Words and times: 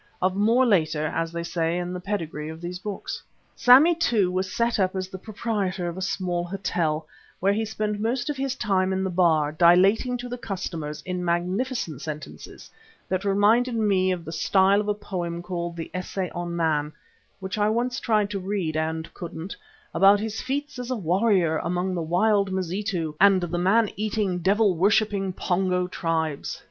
Of 0.19 0.33
whom 0.33 0.41
more 0.41 0.65
later 0.65 1.05
as 1.05 1.31
they 1.31 1.43
say 1.43 1.77
in 1.77 1.93
the 1.93 1.99
pedigree 1.99 2.51
books. 2.83 3.21
Sammy, 3.55 3.93
too, 3.93 4.31
was 4.31 4.51
set 4.51 4.79
up 4.79 4.95
as 4.95 5.07
the 5.09 5.19
proprietor 5.19 5.87
of 5.87 5.95
a 5.95 6.01
small 6.01 6.43
hotel, 6.43 7.05
where 7.39 7.53
he 7.53 7.63
spent 7.65 7.99
most 7.99 8.27
of 8.27 8.35
his 8.35 8.55
time 8.55 8.93
in 8.93 9.03
the 9.03 9.11
bar 9.11 9.51
dilating 9.51 10.17
to 10.17 10.27
the 10.27 10.39
customers 10.39 11.03
in 11.05 11.23
magnificent 11.23 12.01
sentences 12.01 12.71
that 13.07 13.23
reminded 13.23 13.75
me 13.75 14.11
of 14.11 14.25
the 14.25 14.31
style 14.31 14.81
of 14.81 14.87
a 14.87 14.95
poem 14.95 15.43
called 15.43 15.75
"The 15.75 15.91
Essay 15.93 16.31
on 16.31 16.55
Man" 16.55 16.93
(which 17.39 17.59
I 17.59 17.69
once 17.69 17.99
tried 17.99 18.31
to 18.31 18.39
read 18.39 18.75
and 18.75 19.13
couldn't), 19.13 19.55
about 19.93 20.19
his 20.19 20.41
feats 20.41 20.79
as 20.79 20.89
a 20.89 20.95
warrior 20.95 21.59
among 21.59 21.93
the 21.93 22.01
wild 22.01 22.51
Mazitu 22.51 23.13
and 23.21 23.39
the 23.39 23.55
man 23.59 23.91
eating, 23.97 24.39
devil 24.39 24.75
worshipping 24.75 25.31
Pongo 25.31 25.87
tribes. 25.87 26.59